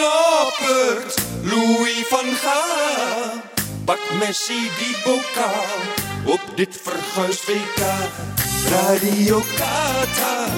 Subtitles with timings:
[0.00, 3.40] Noppert, Louis van Gaal.
[3.84, 5.78] Pak Messi die bokaal
[6.24, 7.80] op dit verguisd WK.
[8.68, 10.50] Radio Qatar,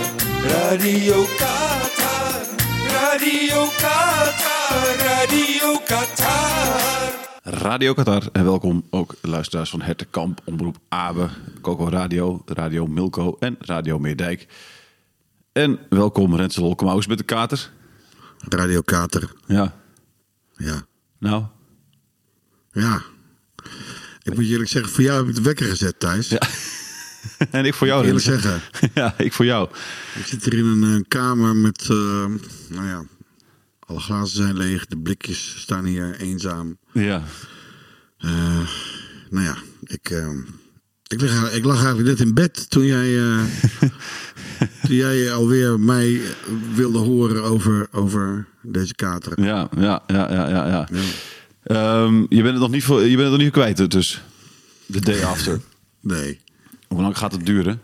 [0.43, 2.41] Radio Qatar,
[2.89, 7.13] Radio Qatar, Radio Qatar.
[7.43, 11.29] Radio Qatar en welkom ook luisteraars van Hertenkamp, Omroep Abe,
[11.61, 14.47] Coco Radio, Radio Milko en Radio Meerdijk.
[15.53, 17.71] En welkom Rensel Holkemaus met de kater.
[18.49, 19.33] Radio Kater.
[19.47, 19.75] Ja,
[20.57, 20.87] Ja.
[21.19, 21.45] nou,
[22.73, 23.03] Ja.
[24.23, 26.29] Ik moet je eerlijk zeggen, voor jou heb ik de wekker gezet, Thijs.
[26.29, 26.41] Ja.
[27.51, 28.51] en ik voor jou Eerlijk Rensel.
[28.51, 28.91] zeggen.
[28.95, 29.69] Ja, ik voor jou.
[30.15, 32.27] Ik zit hier in een eh, kamer met, eh,
[32.69, 33.05] nou ja,
[33.81, 34.87] alle glazen zijn leeg.
[34.87, 36.79] De blikjes staan hier eenzaam.
[36.93, 37.23] Ja,
[38.19, 38.69] Eh,
[39.31, 40.11] nou ja, ik,
[41.11, 43.43] ik, lag eigenlijk net in bed toen jij, eh,
[44.85, 46.21] toen jij alweer mij
[46.75, 49.43] wilde horen over, over deze kater.
[49.43, 50.67] ja, ja, ja, ja, ja.
[50.67, 50.89] ja.
[51.63, 54.23] Ehm, je bent het nog niet, voor, je bent het nog niet kwijt dus.
[54.87, 55.61] De day after.
[56.01, 56.41] Nee.
[56.89, 57.81] Hoe lang gaat het duren?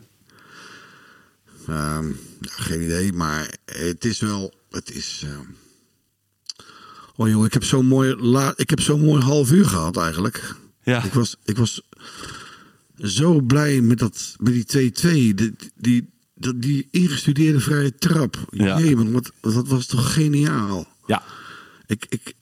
[1.68, 2.06] Ehm,
[2.40, 4.54] geen idee, maar het is wel.
[4.70, 5.22] Het is.
[5.24, 5.44] ehm,
[7.16, 8.52] Oh joh, ik heb zo'n mooi, la...
[8.56, 10.54] ik heb zo'n mooi half uur gehad eigenlijk.
[10.82, 11.04] Ja.
[11.04, 11.82] Ik was, ik was
[13.02, 14.92] zo blij met, dat, met die
[15.32, 15.34] 2-2.
[15.34, 16.08] Die, die,
[16.56, 18.44] die, ingestudeerde vrije trap.
[18.50, 18.80] Ja.
[18.80, 20.86] Jemig, wat, dat was toch geniaal.
[21.06, 21.22] Ja.
[21.86, 22.32] Ik, ik,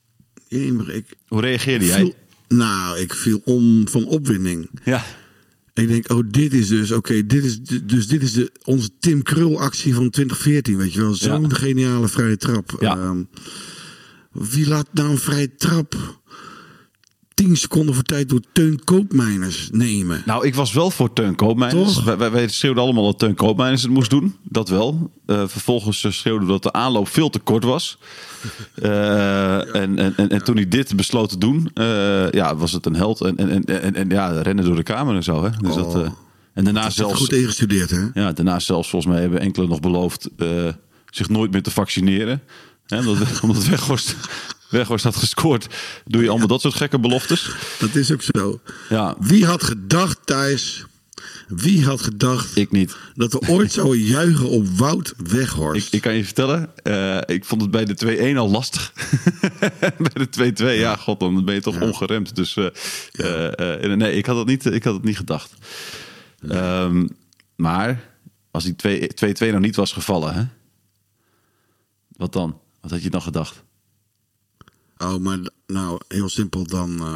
[0.47, 1.99] jemig, ik Hoe reageerde jij?
[1.99, 2.15] viel,
[2.47, 4.69] nou, ik viel om van opwinding.
[4.83, 5.05] Ja.
[5.73, 9.23] Ik denk, oh, dit is dus, oké, dit is dus dit is de, onze Tim
[9.23, 11.13] Krul actie van 2014, weet je wel.
[11.13, 11.49] Zo'n Ja.
[11.49, 12.77] geniale vrije trap.
[12.79, 12.97] Ja.
[12.97, 13.23] Ehm,
[14.31, 16.19] wie laat nou een vrije trap
[17.35, 20.23] 10 seconden voor tijd door Teun Koopmeiners nemen?
[20.25, 22.03] Nou, ik was wel voor Teun Koopmeiners.
[22.03, 24.35] Wij, wij, wij schreeuwden allemaal dat Teun Koopmeiners het moest doen.
[24.43, 25.11] Dat wel.
[25.25, 27.97] Eh, vervolgens eh, schreeuwden we dat de aanloop veel te kort was.
[28.75, 31.71] Eh, en, en, en, en toen hij dit besloot te doen,
[32.31, 33.21] ja, was het een held.
[33.21, 35.43] En, en, en, en, ja, rennen door de kamer en zo.
[35.43, 35.49] Hè?
[35.49, 36.09] Dus dat, eh,
[36.53, 38.01] en daarna zelfs, goed ingestudeerd, hè?
[38.13, 40.29] ja, daarna zelfs, volgens mij hebben enkele nog beloofd
[41.09, 42.41] zich nooit meer te vaccineren.
[42.85, 42.97] Hè?
[42.97, 44.15] Omdat, omdat Weghorst,
[44.69, 45.67] Weghorst had gescoord,
[46.05, 47.49] doe je allemaal dat soort gekke beloftes.
[47.79, 48.59] Dat is ook zo.
[48.89, 50.85] Ja, Wie had gedacht, Thijs,
[51.47, 52.95] wie had gedacht ik niet.
[53.15, 55.87] dat we ooit zouden juichen op Wout Weghorst?
[55.87, 58.93] Ik, ik kan je vertellen, eh, ik vond het bij de 2-1 al lastig.
[60.13, 60.95] bij de 2-2, ja.
[60.95, 62.35] god, dan ben je toch ongeremd.
[62.35, 62.57] Dus
[63.11, 65.53] eh, eh, nee, ik had het niet, ik had het niet gedacht.
[66.49, 67.07] Ehm,
[67.55, 68.03] maar
[68.51, 69.09] als die 2
[69.49, 70.43] 2-2 nog niet was gevallen, hè?
[72.17, 72.59] wat dan?
[72.81, 73.63] Wat had je dan gedacht?
[74.97, 77.15] Oh, maar nou, heel simpel, dan eh,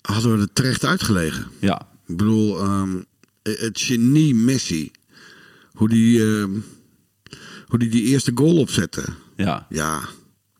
[0.00, 1.46] hadden we er terecht uitgelegen.
[1.60, 3.02] Ja, Ik bedoel, ehm,
[3.42, 4.90] het genie Messi.
[5.72, 6.50] Hoe die, ehm,
[7.66, 9.04] hoe die die eerste goal opzette.
[9.36, 10.08] ja, Ja,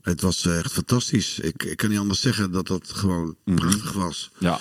[0.03, 1.39] het was echt fantastisch.
[1.39, 4.31] Ik, ik kan niet anders zeggen dat dat gewoon prachtig was.
[4.39, 4.61] ja.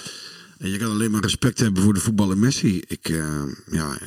[0.58, 2.82] En je kan alleen maar respect hebben voor de voetballer Messi.
[2.88, 3.98] Ik, eh, ja,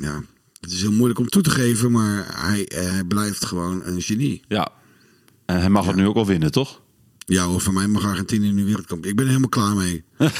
[0.00, 0.22] ja,
[0.60, 4.02] het is heel moeilijk om toe te geven, maar hij, eh, hij blijft gewoon een
[4.02, 4.42] genie.
[4.48, 4.72] ja.
[5.46, 6.80] En hij mag het nu ook al winnen, toch?
[7.18, 9.10] Ja hoor, voor mij mag Argentinië nu wereldkampioen.
[9.10, 10.04] Ik ben er helemaal klaar mee.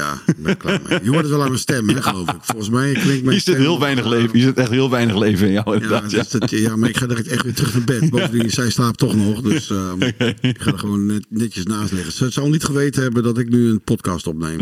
[0.00, 0.98] ja, ik ben klaar mee.
[1.02, 2.36] Je hoort het wel aan mijn stem, hè, geloof ik.
[2.40, 4.30] Volgens mij klinkt mijn Hier zit heel weinig leven.
[4.32, 6.10] Hier zit echt heel weinig leven in jou, Ja, inderdaad.
[6.10, 8.10] Ja, dus dat, ja, maar ik ga direct echt weer terug naar bed.
[8.10, 9.40] Bovendien, zij slaapt toch nog.
[9.40, 10.02] Dus ehm,
[10.40, 12.12] ik ga er gewoon net, netjes naast liggen.
[12.12, 14.60] Ze zal niet geweten hebben dat ik nu een podcast opneem.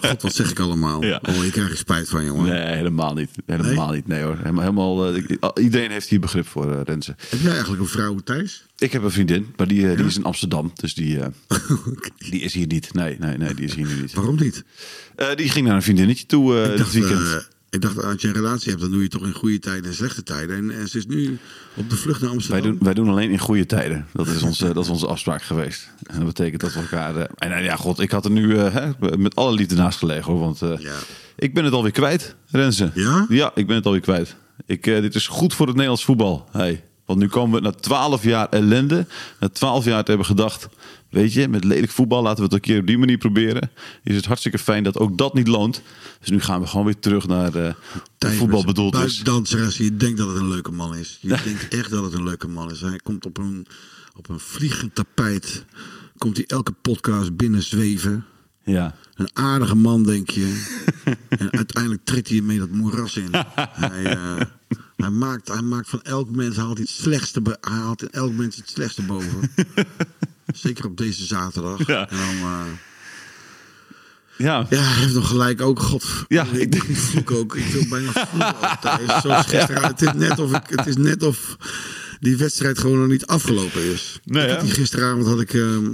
[0.00, 1.04] God, wat zeg ik allemaal?
[1.04, 1.20] Ja.
[1.28, 2.50] Oh, je krijgt er spijt van, jongen.
[2.52, 3.30] Nee, helemaal niet.
[3.46, 4.06] Helemaal niet.
[4.06, 4.36] Nee hoor.
[4.36, 7.14] Helemaal, helemaal, eh, ik- iedereen heeft hier begrip voor, Renze.
[7.28, 8.64] Heb jij eigenlijk een vrouw, Thijs?
[8.78, 10.72] Ik heb een vriendin, maar die, eh, die is in Amsterdam.
[10.74, 11.18] Dus die,
[12.30, 12.94] die is hier niet.
[12.94, 14.12] Nee, nee, nee, die is hier nu niet.
[14.12, 14.64] Waarom niet?
[15.36, 17.48] Die ging naar een vriendinnetje toe Ik dit weekend.
[17.70, 19.94] Ik dacht, als je een relatie hebt, dan doe je toch in goede tijden en
[19.96, 20.56] slechte tijden.
[20.56, 21.38] En, en ze is nu
[21.74, 22.70] op de vlucht naar Wij Amsterdam.
[22.70, 24.06] doen, wij doen alleen in goede tijden.
[24.12, 25.88] Dat is, onze, dat is onze afspraak geweest.
[26.06, 27.16] En dat betekent dat we elkaar...
[27.16, 30.32] eh, en ja, god, ik had er nu eh, met alle liefde naast gelegen.
[30.32, 30.94] Hoor, want eh, Ja.
[31.36, 32.90] ik ben het alweer kwijt, Renze.
[32.94, 33.26] Ja?
[33.28, 34.36] Ja, ik ben het alweer kwijt.
[34.66, 36.48] Ik, dit is goed voor het Nederlands voetbal.
[36.52, 36.84] Hey.
[37.08, 39.06] Want nu komen we na twaalf jaar ellende.
[39.40, 40.68] Na twaalf jaar te hebben gedacht...
[41.08, 43.70] Weet je, met lelijk voetbal laten we het een keer op die manier proberen.
[44.04, 45.82] Is het hartstikke fijn dat ook dat niet loont.
[46.20, 47.74] Dus nu gaan we gewoon weer terug naar hoe
[48.18, 49.00] Thijs voetbal bedoeld is.
[49.00, 49.76] buikdanseres.
[49.76, 51.18] Je denkt dat het een leuke man is.
[51.20, 52.80] Je denkt echt dat het een leuke man is.
[52.80, 53.66] Hij komt op een,
[54.16, 55.64] op een vliegend tapijt.
[56.18, 58.24] Komt hij elke podcast binnen zweven.
[58.64, 58.94] Ja.
[59.14, 60.64] Een aardige man, denk je.
[61.28, 63.30] en uiteindelijk trekt hij mee dat moeras in.
[63.54, 64.40] hij, eh,
[64.96, 68.70] hij, maakt, hij maakt van elk mens haalt het slechtste, haalt in elk mens het
[68.70, 69.50] slechtste boven.
[70.54, 71.86] Zeker op deze zaterdag.
[71.86, 72.08] Ja.
[72.10, 72.62] En dan, eh,
[74.36, 74.66] Ja.
[74.70, 75.80] ja, hij heeft nog gelijk ook.
[75.80, 77.56] God, Ja, ik, ik- ik vloek ook.
[77.56, 79.20] Ik wil bijna vloeken.
[79.22, 79.82] Zoals gisteren.
[79.82, 81.56] Het is net of ik, het is net of
[82.20, 84.20] die wedstrijd gewoon nog niet afgelopen is.
[84.24, 85.84] Nee, ik had die gisteravond had ik ehm,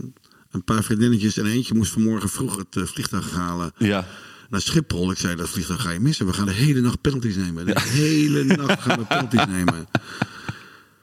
[0.50, 4.06] een paar vriendinnetjes en eentje moest vanmorgen vroeg het eh, vliegtuig halen Ja.
[4.54, 5.10] Naar Schiphol.
[5.10, 6.26] Ik zei, dat vliegtuig ga je missen.
[6.26, 7.66] We gaan de hele nacht penalties nemen.
[7.66, 9.86] De hele nacht gaan we penalties nemen.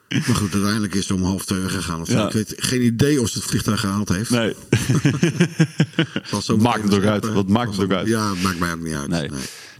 [0.08, 2.00] Maar goed, uiteindelijk is ze om half twee weggegaan.
[2.00, 2.08] Of.
[2.08, 2.26] Ja.
[2.26, 4.30] Ik weet geen idee of ze het vliegtuig gehaald heeft.
[4.30, 4.54] Nee.
[6.42, 7.32] Zo Maakt het ook uit.
[7.32, 8.08] Wat maakt het ook uit?
[8.08, 9.08] Ja, het maakt mij ook niet uit.
[9.08, 9.30] Nee.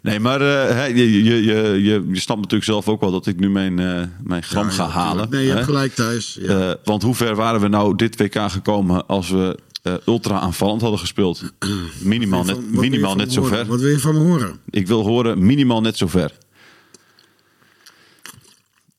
[0.02, 3.40] Nee, maar eh, je, je, je, je, je snapt natuurlijk zelf ook wel dat ik
[3.40, 5.30] nu mijn, eh, mijn gram Ja, ga halen.
[5.30, 6.38] Nee, je hebt gelijk thuis.
[6.40, 6.70] Ja.
[6.70, 10.80] Eh, want hoe ver waren we nou dit WK gekomen als we eh, ultra aanvallend
[10.80, 11.42] hadden gespeeld?
[12.02, 13.66] Minimaal net, minimaal net zo ver.
[13.66, 14.60] Wat wil je van me horen?
[14.70, 16.38] Ik wil horen minimaal net zo ver.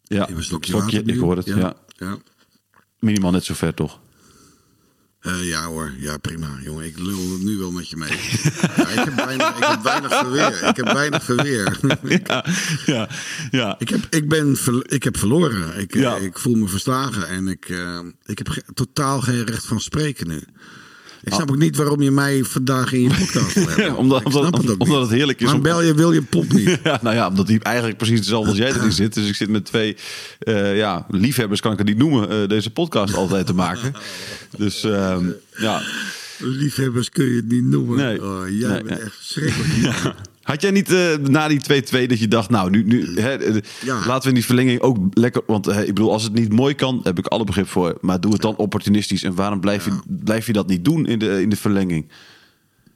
[0.03, 0.27] Ja,
[1.05, 1.45] ik hoor het.
[1.45, 1.75] Ja.
[1.87, 2.17] Ja.
[2.99, 3.99] Minimaal net zo ver, toch?
[5.23, 6.47] Eh, ja hoor, ja prima.
[6.63, 8.09] Jongen, ik lul nu wel met je mee.
[8.77, 10.63] ja, ik, heb weinig, ik heb weinig verweer.
[10.67, 11.79] Ik heb weinig verweer.
[12.25, 12.45] Ja,
[12.85, 13.09] ja,
[13.51, 13.75] ja.
[13.79, 15.79] ik, heb, ik, ben ik heb verloren.
[15.79, 16.15] Ik, eh, Ja.
[16.15, 17.27] ik voel me verslagen.
[17.27, 20.43] En ik, eh, ik heb totaal geen recht van spreken nu.
[21.23, 23.97] Ik snap ook niet waarom je mij vandaag in je podcast wil hebben.
[24.03, 26.79] Omdat- omdat- het omdat heerlijk is Waarom om- bel je William Pop niet?
[26.83, 29.13] Ja, nou ja, omdat hij eigenlijk precies hetzelfde als jij erin zit.
[29.13, 29.95] Dus ik zit met twee
[30.39, 33.93] eh, ja, liefhebbers, kan ik het niet noemen, eh, deze podcast altijd te maken.
[34.57, 35.25] Dus ehm,
[35.57, 35.81] ja.
[36.39, 37.97] Liefhebbers kun je het niet noemen.
[37.97, 38.23] Nee.
[38.23, 38.99] Oh, jij Nee, bent nee.
[38.99, 40.15] echt verschrikkelijk.
[40.43, 43.61] Had jij niet eh, na die 2-2 dat je dacht, nou, nu, nu hè, eh,
[43.85, 44.05] Ja.
[44.05, 45.41] laten we in die verlenging ook lekker.
[45.47, 47.97] Want eh, ik bedoel, als het niet mooi kan, heb ik alle begrip voor.
[48.01, 49.23] Maar doe het dan opportunistisch.
[49.23, 52.11] En waarom blijf, je, blijf je dat niet doen in de, in de verlenging?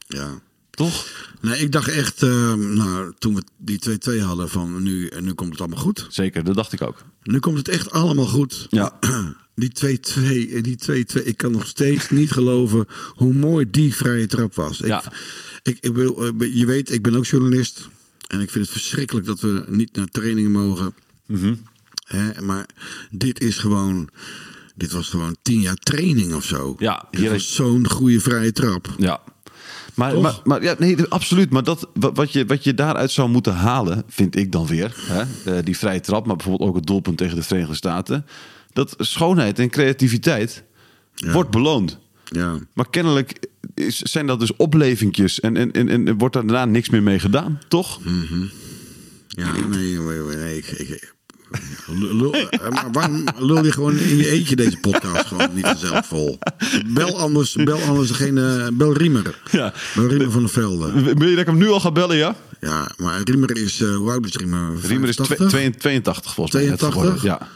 [0.07, 0.27] Ja.
[0.69, 1.07] Toch?
[1.41, 5.51] Nee, ik dacht echt, eh, nou, toen we die 2-2 hadden, van nu, nu komt
[5.51, 6.05] het allemaal goed.
[6.09, 7.03] Zeker, dat dacht ik ook.
[7.23, 8.67] Nu komt het echt allemaal goed.
[8.69, 8.91] Ja.
[9.59, 10.77] Die 2-2, en die
[11.21, 14.79] 2-2, ik kan nog steeds niet geloven hoe mooi die vrije trap was.
[14.81, 15.03] Ik, Ja.
[15.63, 17.87] ik, ik wil, eh, je weet, ik ben ook journalist.
[18.27, 20.93] En ik vind het verschrikkelijk dat we niet naar trainingen mogen.
[21.25, 21.55] Mhm.
[22.07, 22.65] Hè, maar
[23.11, 24.09] dit is gewoon,
[24.75, 26.75] dit was gewoon tien jaar training of zo.
[26.79, 28.95] Ja, dit hier was is- zo'n goede vrije trap.
[28.97, 29.21] Ja.
[29.93, 31.49] Maar, maar, maar ja, nee, absoluut.
[31.49, 34.93] Maar dat, wa- wat, je, wat je daaruit zou moeten halen, vind ik dan weer.
[34.97, 35.21] Hè?
[35.57, 38.25] eh, die vrije trap, maar bijvoorbeeld ook het doelpunt tegen de Verenigde Staten.
[38.77, 40.63] Dat schoonheid en creativiteit
[41.15, 41.99] wordt beloond.
[42.25, 42.59] Ja.
[42.73, 43.39] Maar kennelijk
[43.73, 47.19] is, zijn dat dus oplevingjes en, en, en, en wordt daar daarna niks meer mee
[47.19, 47.99] gedaan, toch?
[49.27, 51.13] Ja, nee, nee, nee, ik, ik,
[51.87, 56.05] lul, eh, maar waarom lul je gewoon in je eentje deze podcast gewoon niet zelf
[56.05, 56.39] vol?
[56.85, 59.41] Bel anders, bel anders degene, bel Riemer.
[59.51, 59.73] Ja.
[59.95, 60.91] Bel Riemer van der Velde.
[60.91, 62.35] Wil je dat ik hem nu al ga bellen, ja?
[62.59, 64.79] Ja, maar Riemer is, eh hoe oud is Riemer?
[64.81, 65.49] Riemer is 85?
[65.49, 66.65] 82, 82 volgens mij.
[66.69, 67.01] net 82?
[67.01, 67.39] geworden.
[67.39, 67.55] Ja.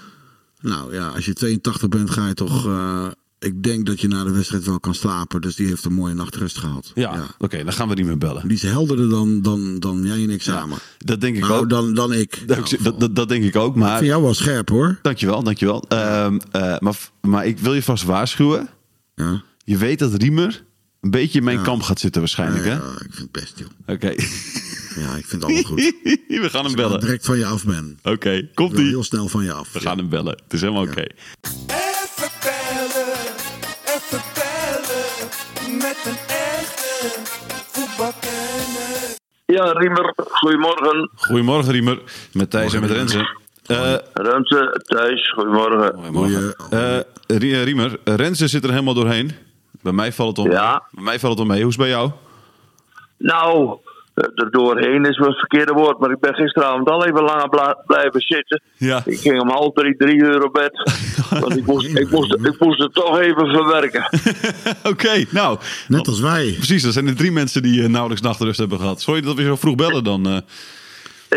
[0.61, 3.07] Nou ja, als je 82 bent ga je toch, eh,
[3.39, 5.41] ik denk dat je na de wedstrijd wel kan slapen.
[5.41, 6.91] Dus die heeft een mooie nachtrust gehad.
[6.95, 8.47] Ja, oké, dan gaan we Riemer bellen.
[8.47, 10.77] Die is helderder dan, dan, dan jij en ik samen.
[10.97, 11.69] Dat denk ik nou, ook.
[11.69, 12.47] dan, dan ik.
[12.47, 13.97] Dat, Nou, dat, dat, denk ik ook, ik maar...
[13.97, 14.99] vind jou wel scherp hoor.
[15.01, 15.85] Dankjewel, dankjewel.
[15.87, 18.69] Ehm eh, maar, maar ik wil je vast waarschuwen.
[19.15, 19.43] Ja.
[19.63, 20.63] Je weet dat Riemer
[21.01, 22.71] een beetje in mijn kamp gaat zitten waarschijnlijk, hè?
[22.71, 23.67] Ja, ik vind het best, joh.
[23.85, 24.13] Oké.
[24.95, 25.79] Ja, ik vind het allemaal goed.
[26.27, 26.99] we gaan hem bellen.
[26.99, 27.99] direct van je af ben.
[28.03, 28.87] Oké, Ik komt ie.
[28.87, 29.71] heel snel van je af.
[29.73, 30.37] We gaan hem bellen.
[30.43, 31.01] Het is helemaal oké.
[31.01, 33.13] Even bellen,
[33.85, 35.77] even bellen.
[35.77, 37.19] Met een echte
[37.71, 39.15] voetbalkenner.
[39.45, 41.09] Ja, Riemer, goedemorgen.
[41.15, 42.01] Goedemorgen Riemer.
[42.33, 43.39] Met Thijs en met Renze.
[43.65, 45.93] Eh Renze, Thijs, goedemorgen.
[45.93, 46.55] Goedemorgen.
[46.69, 46.97] Eh,
[47.37, 49.31] Rie- Riemer, Renze zit er helemaal doorheen.
[49.81, 50.51] Bij mij valt het om.
[50.51, 50.83] Ja.
[50.91, 51.59] Bij mij valt het om mee.
[51.61, 52.11] Hoe is het bij jou?
[53.17, 53.77] Nou,
[54.13, 57.83] er doorheen is wel het verkeerde woord, maar ik ben gisteravond al even langer bla-
[57.85, 58.61] blijven zitten.
[58.77, 59.01] Ja.
[59.05, 60.91] Ik ging om half drie, drie uur op bed.
[61.41, 64.09] want ik moest, ik, moest, ik moest het toch even verwerken.
[64.91, 65.57] Oké, nou.
[65.87, 66.53] Net als wij.
[66.57, 69.01] Precies, er zijn er drie mensen die eh, nauwelijks nachtrust hebben gehad.
[69.01, 70.25] Sorry dat we zo vroeg bellen dan.
[70.27, 70.37] eh.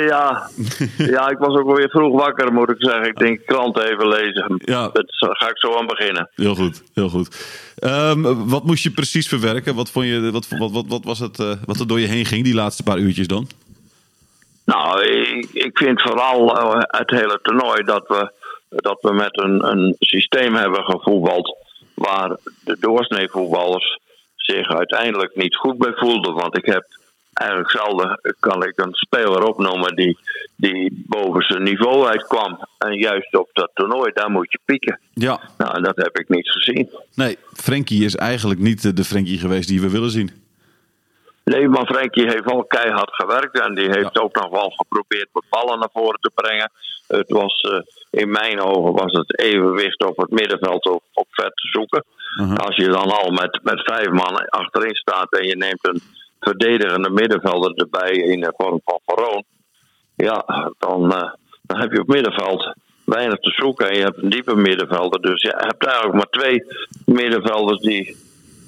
[0.07, 0.49] Ja,
[1.17, 3.07] ja, ik was ook wel weer vroeg wakker, moet ik zeggen.
[3.07, 4.55] Ik denk krant even lezen.
[4.65, 4.89] Ja.
[4.93, 6.31] Dat ga ik zo aan beginnen.
[6.35, 7.37] Heel goed, heel goed.
[7.85, 9.75] Ehm, wat moest je precies verwerken?
[9.75, 12.25] Wat, vond je, wat, wat, wat, wat was het eh, wat er door je heen
[12.25, 13.47] ging die laatste paar uurtjes dan?
[14.65, 18.33] Nou, ik, ik vind vooral eh, het hele toernooi dat we,
[18.69, 21.57] dat we met een, een systeem hebben gevoetbald.
[21.95, 23.99] waar de doorsneevoetballers
[24.37, 26.35] zich uiteindelijk niet goed bij voelden.
[26.35, 26.87] Want ik heb
[27.35, 30.19] eigenlijk zelden kan ik een speler opnoemen die,
[30.57, 32.59] die boven zijn niveau uitkwam.
[32.79, 35.01] En juist op dat toernooi, daar moet je pieken.
[35.13, 36.91] Ja, Nou, dat heb ik niet gezien.
[37.15, 40.43] nee, Frenkie is eigenlijk niet de Frenkie geweest die we willen zien.
[41.45, 45.45] Nee, maar Frenkie heeft al keihard gewerkt en die heeft ook nog wel geprobeerd wat
[45.49, 46.71] ballen naar voren te brengen.
[47.07, 51.57] Het was, eh, in mijn ogen was het evenwicht op het middenveld op, op vet
[51.57, 52.05] te zoeken.
[52.57, 56.03] Als je dan al met, met vijf man achterin staat en je neemt een
[56.45, 59.45] verdedigende middenvelder erbij in de vorm van Veroon.
[60.17, 60.45] Ja,
[60.79, 61.33] dan, eh,
[61.63, 62.75] dan heb je op middenveld
[63.05, 65.21] weinig te zoeken en je hebt een diepe middenvelder.
[65.21, 66.65] Dus je hebt eigenlijk maar twee
[67.07, 68.17] middenvelders die,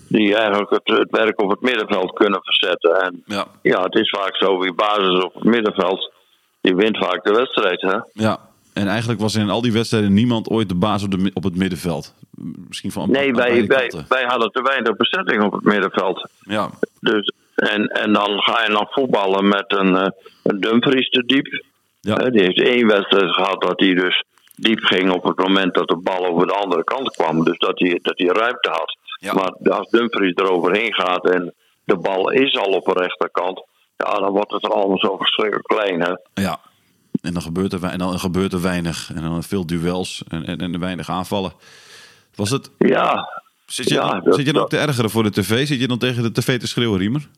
[0.08, 3.00] die eigenlijk het, het werk op het middenveld kunnen verzetten.
[3.00, 6.12] En Ja, ja, het is vaak zo, wie basis op het middenveld,
[6.60, 7.80] die wint vaak de wedstrijd.
[7.80, 7.98] Hè?
[8.12, 8.38] ja.
[8.72, 11.56] En eigenlijk was in al die wedstrijden niemand ooit de baas op, de, op het
[11.56, 12.14] middenveld.
[12.68, 16.28] Misschien van Nee, aan wij, wij, wij hadden te weinig bezetting op het middenveld.
[16.40, 20.06] Ja, Dus, en, en dan ga je dan voetballen met een, eh,
[20.42, 21.64] een Dumfries te diep.
[22.00, 22.14] ja.
[22.16, 25.88] Hè, die heeft één wedstrijd gehad dat hij dus diep ging op het moment dat
[25.88, 27.44] de bal over de andere kant kwam.
[27.44, 28.98] Dus dat hij, dat hij ruimte had.
[29.20, 29.32] Ja.
[29.34, 33.62] Maar als Dumfries eroverheen gaat en de bal is al op de rechterkant,
[33.96, 36.00] ja, dan wordt het er allemaal zo verschrikkelijk klein.
[36.00, 36.42] Hè?
[36.42, 36.58] ja.
[37.22, 39.10] En dan gebeurt er, en dan gebeurt er weinig.
[39.14, 41.52] En dan veel duels en, en, en weinig aanvallen.
[42.34, 43.28] Was het, Ja,
[43.66, 45.66] zit je, Ja, dan, dat- zit je dan ook te ergeren voor de tv?
[45.66, 47.28] Zit je dan tegen de tv te schreeuwen, Riemer?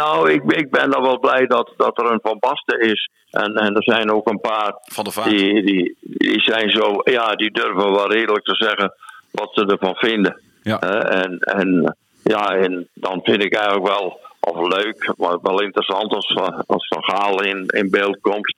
[0.00, 3.10] Nou, ik, ik ben dan wel blij dat, dat er een Van Basten is.
[3.30, 5.28] En, en er zijn ook een paar Van der Vaart.
[5.30, 8.94] die, die, die zijn zo, ja, die durven wel redelijk te zeggen
[9.30, 10.40] wat ze ervan vinden.
[10.62, 10.78] Ja.
[10.80, 16.32] En, en ja, en dan vind ik eigenlijk wel, of leuk, maar wel interessant als,
[16.34, 18.54] Van- als Van Gaal in, in beeld komt.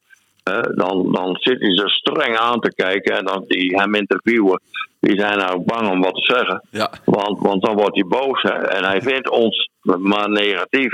[0.75, 4.61] Dan, dan zit hij ze streng aan te kijken en dan die hem interviewen,
[5.01, 6.63] die zijn nou bang om wat te zeggen.
[6.71, 6.91] Ja.
[7.05, 8.53] Want, want dan wordt hij boos hè.
[8.53, 10.93] en hij vindt ons maar negatief.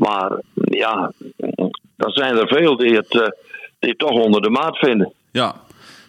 [0.00, 1.12] Maar ja,
[1.96, 3.28] dan zijn er veel die het, eh,
[3.78, 5.12] die toch onder de maat vinden.
[5.30, 5.54] Ja,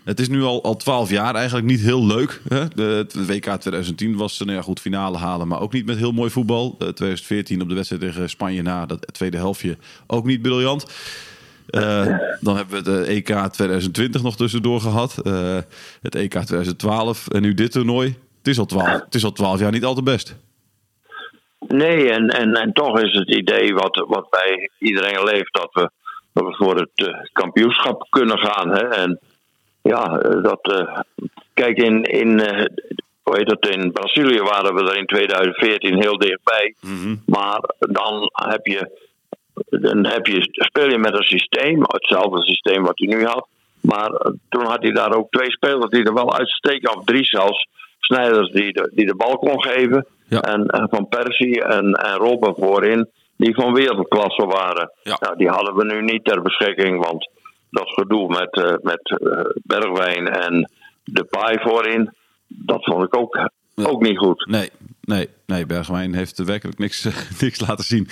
[0.03, 2.41] het is nu al, al 12 jaar eigenlijk niet heel leuk.
[2.48, 2.67] Hè?
[2.67, 6.29] De, WK 2010 was nou ja, goed finale halen, maar ook niet met heel mooi
[6.29, 6.75] voetbal.
[6.79, 10.86] Eh, 2014 op de wedstrijd tegen Spanje na dat tweede helftje ook niet briljant.
[11.71, 12.05] Eh,
[12.39, 15.17] dan hebben we het eh, EK 2020 nog tussendoor gehad.
[15.17, 15.57] Eh,
[16.01, 18.07] het EK 2012 en nu dit toernooi.
[18.38, 20.36] Het is al 12, het is al 12 jaar niet al te best.
[21.72, 25.90] Nee, en, en, en toch is het idee wat, wat bij iedereen leeft dat we,
[26.34, 28.70] dat we voor het eh, kampioenschap kunnen gaan.
[28.70, 28.88] Hè?
[28.88, 29.20] En
[29.82, 30.60] ja, eh, dat.
[30.62, 31.00] eh,
[31.54, 32.40] kijk, in, in,
[33.24, 36.75] hoe heet het, in Brazilië waren we er in 2014 heel dichtbij.
[37.25, 39.10] Maar dan heb je.
[39.70, 43.48] Dan heb je, speel je met een systeem, hetzelfde systeem wat hij nu had.
[43.82, 44.10] Maar
[44.50, 47.68] toen had hij daar ook twee spelers die er wel uitsteken, of drie zelfs.
[48.00, 50.06] Snijders die de, die de bal kon geven.
[50.32, 50.42] Ja.
[50.42, 54.92] En, en Van Persie en, en Robben voorin, die van wereldklasse waren.
[55.04, 55.18] Ja.
[55.20, 57.30] Nou, die hadden we nu niet ter beschikking, want
[57.70, 60.72] dat gedoe met, eh, met eh, Bergwijn en
[61.04, 62.14] de paai voorin,
[62.48, 63.50] dat vond ik ook,
[63.84, 64.46] ook niet goed.
[64.50, 64.70] Nee,
[65.02, 65.66] nee, nee.
[65.66, 67.04] Bergwijn heeft werkelijk niks,
[67.42, 68.08] niks laten zien.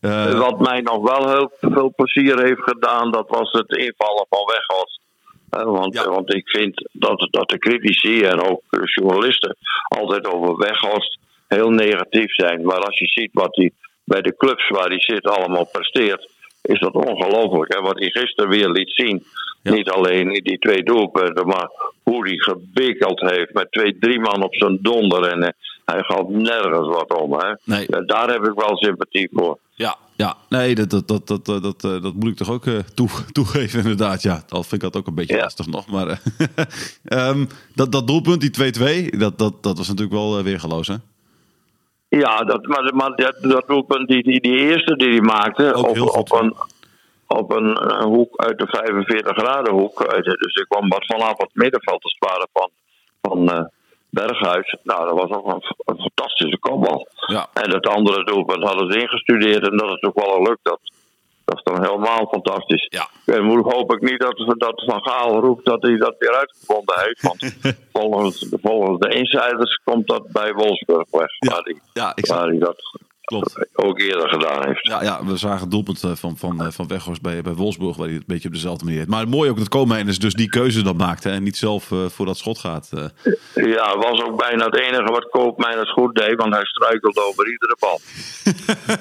[0.00, 4.44] Eh, Wat mij nog wel heel veel plezier heeft gedaan, dat was het invallen van
[4.46, 5.00] Weghorst.
[5.50, 6.08] Eh, want, Ja.
[6.10, 9.56] want ik vind dat, dat de critici en ook de journalisten
[9.88, 12.64] altijd over Weghorst heel negatief zijn.
[12.64, 13.70] Maar als je ziet wat hij
[14.04, 16.30] bij de clubs waar hij zit allemaal presteert,
[16.62, 17.74] is dat ongelooflijk.
[17.74, 17.80] hè.
[17.80, 19.24] Wat hij gisteren weer liet zien.
[19.62, 19.72] Ja.
[19.72, 21.70] Niet alleen in die twee doelpunten, maar
[22.02, 25.22] hoe hij gebikkeld heeft met twee, drie man op zijn donder.
[25.28, 25.48] En eh,
[25.84, 27.32] hij gaf nergens wat om.
[27.32, 27.54] Hè.
[27.64, 27.86] Nee.
[28.06, 29.58] Daar heb ik wel sympathie voor.
[29.74, 30.36] Ja, ja.
[30.48, 33.08] nee, dat, dat, dat, dat, dat, dat, eh, dat moet ik toch ook eh, toe,
[33.32, 34.22] toegeven, inderdaad.
[34.22, 35.42] Ja, al vind ik dat ook een beetje Ja.
[35.42, 35.86] lastig nog.
[35.86, 36.16] Maar eh,
[37.28, 38.72] ehm, dat, dat doelpunt, die
[39.12, 40.94] 2-2, dat, dat, dat was natuurlijk wel eh, weergeloos, hè?
[42.18, 46.16] Ja, dat, maar, maar dat, dat doelpunt, die, die, die eerste die hij maakte, op,
[46.16, 46.54] op, een,
[47.26, 50.06] op een, hoek uit de 45 graden hoek.
[50.06, 52.70] Uit, dus ik kwam wat vanaf het middenveld te sparen van,
[53.22, 53.64] van eh,
[54.08, 54.76] Berghuis.
[54.82, 57.08] Nou, dat was ook een, een fantastische kopbal.
[57.26, 57.46] Ja.
[57.52, 60.60] En het andere doelpunt hadden ze ingestudeerd en dat is ook wel lukt.
[60.62, 60.80] Dat,
[61.44, 62.86] dat is dan helemaal fantastisch.
[62.90, 63.08] Ja.
[63.26, 67.22] En hoop ik niet dat, dat Van Gaal roept dat hij dat weer uitgevonden heeft.
[67.22, 67.56] Want
[67.92, 71.30] volgens, volgens de insiders komt dat bij Wolfsburg weg.
[71.38, 72.82] Ja, Waar, die, ja, waar hij dat
[73.24, 73.66] Klopt.
[73.72, 74.86] ook eerder gedaan heeft.
[74.86, 77.96] Ja, ja, we zagen het doelpunt eh, van, van, eh, van Weghorst bij, bij Wolfsburg,
[77.96, 79.08] waar hij het een beetje op dezelfde manier deed.
[79.08, 82.06] Maar mooi ook dat Koolmeijers dus die keuze dan maakt hè, en niet zelf eh,
[82.08, 82.90] voor dat schot gaat.
[83.54, 87.76] Ja, was ook bijna het enige wat Koopmeiners goed deed, want hij struikelde over iedere
[87.78, 88.00] bal.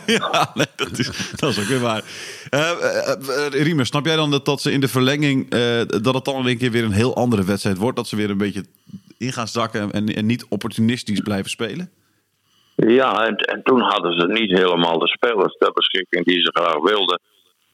[0.18, 2.04] ja, nee, dat, is, dat is ook weer waar.
[2.50, 2.72] Eh,
[3.50, 5.50] Riemer, snap jij dan dat, dat ze in de verlenging,
[6.02, 7.98] dat het dan in één keer weer een heel andere wedstrijd wordt?
[7.98, 8.66] Dat ze weer een beetje
[9.18, 11.92] in gaan zakken en, en niet opportunistisch blijven spelen?
[12.76, 16.80] Ja, en, en toen hadden ze niet helemaal de spelers ter beschikking die ze graag
[16.82, 17.20] wilden.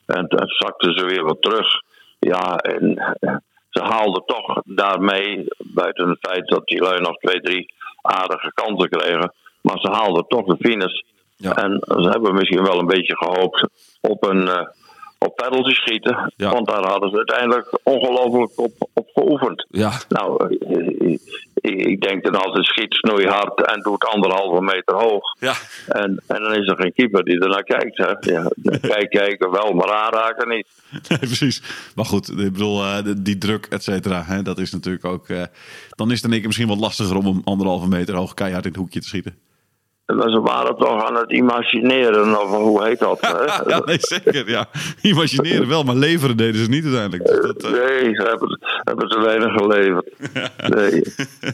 [0.06, 1.82] En toen zakten ze weer wat terug.
[2.20, 3.36] Ja, en eh,
[3.70, 8.90] ze haalden toch daarmee, buiten het feit dat die lui nog twee, drie aardige kansen
[8.90, 9.34] kregen.
[9.62, 11.02] Maar ze haalden toch de finish.
[11.36, 11.56] Ja.
[11.56, 13.68] En ze hebben misschien wel een beetje gehoopt
[14.02, 14.68] op een eh,
[15.20, 16.34] op penalty schieten.
[16.36, 16.52] Ja.
[16.52, 19.66] Want daar hadden ze uiteindelijk ongelooflijk op, op geoefend.
[19.70, 21.18] Ja, Nou, eh,
[21.62, 25.24] ik, denk dan altijd schiet snoeihard en doet anderhalve meter hoog.
[25.40, 25.54] ja.
[25.88, 27.98] En, en dan is er geen keeper die ernaar kijkt.
[27.98, 28.32] Hè?
[28.32, 28.52] Ja,
[28.94, 30.68] kijk, kijken wel, maar aanraken niet.
[31.08, 31.62] Nee, precies.
[31.96, 35.30] Maar goed, ik bedoel, eh, die druk, et cetera, hè, dat is natuurlijk ook...
[35.30, 35.44] eh,
[35.90, 38.66] dan is het in één keer misschien wat lastiger om hem anderhalve meter hoog keihard
[38.66, 39.36] in het hoekje te schieten.
[40.18, 43.22] Ze waren toch aan het imagineren, of hoe heet dat?
[43.22, 43.46] hè?
[43.72, 44.50] Ja, nee, zeker.
[44.50, 44.66] Ja.
[45.02, 47.26] Imagineren wel, maar leveren deden ze niet uiteindelijk.
[47.30, 50.10] Dus dat, eh, Nee, ze hebben, hebben te weinig geleverd.
[50.68, 51.04] Nee.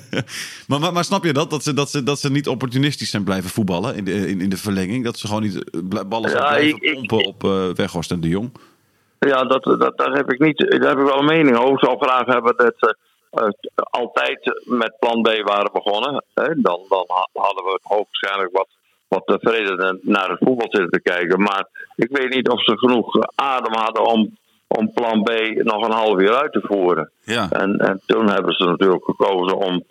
[0.68, 1.50] maar, maar, maar snap je dat?
[1.50, 4.50] Dat ze, dat, ze, dat ze niet opportunistisch zijn blijven voetballen in de, in, in
[4.50, 5.04] de verlenging?
[5.04, 8.28] Dat ze gewoon niet eh, ballen zijn Ja, blijven ik- op eh Weghorst en de
[8.28, 8.52] Jong?
[9.20, 11.74] Ja, dat, dat, daar, heb ik niet, daar heb ik wel een mening over.
[11.74, 12.96] Ik zou graag hebben dat ze
[13.76, 16.24] altijd met plan B waren begonnen.
[16.34, 16.62] Hè?
[16.62, 18.68] Dan, dan ha- hadden we hoogstwaarschijnlijk wat,
[19.08, 21.42] wat tevreden naar het voetbal zitten te kijken.
[21.42, 24.38] Maar ik weet niet of ze genoeg adem hadden om,
[24.68, 27.12] om plan B nog een half uur uit te voeren.
[27.24, 27.50] Ja.
[27.52, 29.84] En, en toen hebben ze natuurlijk gekozen om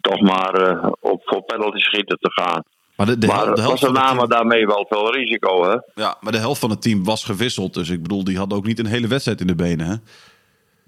[0.00, 2.62] toch maar eh, op, voor penalty schieten te gaan.
[2.96, 5.76] Maar de, de, maar helft ze namen team, daarmee wel veel risico, hè?
[6.02, 7.74] ja, maar de helft van het team was gewisseld.
[7.74, 9.86] Dus ik bedoel, die hadden ook niet een hele wedstrijd in de benen.
[9.86, 9.94] Hè?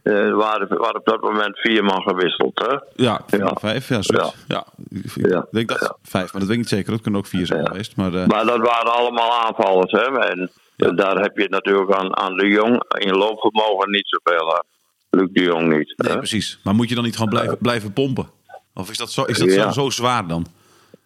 [0.05, 3.03] Eh, Er waren, er waren op dat moment vier man gewisseld, hè?
[3.05, 3.53] Ja, vier, Ja.
[3.61, 3.89] vijf.
[3.89, 4.35] Ja, zoiets.
[4.49, 4.65] ja.
[4.91, 5.47] ik Ja.
[5.51, 6.91] denk dat vijf, maar dat weet ik niet zeker.
[6.93, 7.97] Dat kunnen ook vier zijn geweest.
[7.97, 10.19] Maar, eh, Maar dat waren allemaal aanvallers, hè?
[10.19, 10.51] En
[10.97, 14.65] daar heb je natuurlijk aan, aan de Jong in loopvermogen niet zoveel aan.
[15.11, 15.95] Luc de Jong niet.
[15.97, 16.19] nee, hè?
[16.19, 16.61] precies.
[16.65, 18.31] Maar moet je dan niet gewoon blijven, blijven pompen?
[18.75, 20.47] Of is dat zo, is dat zo, zo zwaar dan?